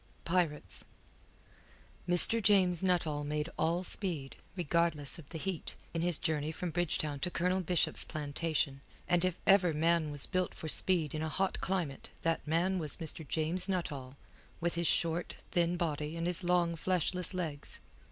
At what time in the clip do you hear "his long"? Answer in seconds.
16.25-16.75